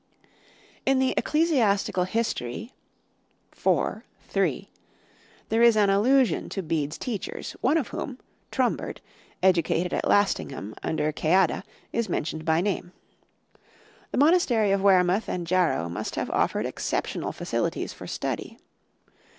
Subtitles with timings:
[0.83, 2.73] In the "Ecclesiastical History"
[3.55, 4.69] (IV, 3)
[5.49, 8.17] there is an allusion to Bede's teachers, one of whom,
[8.49, 8.99] Trumbert,
[9.43, 12.93] educated at Lastingham under Ceadda, is mentioned by name.
[14.09, 18.57] The monastery of Wearmouth and Jarrow must have offered exceptional facilities for study.